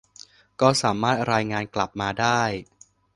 [0.61, 2.41] ก็สามารถรายงานกลับมาได้